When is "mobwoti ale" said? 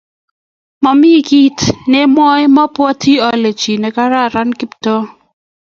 2.55-3.49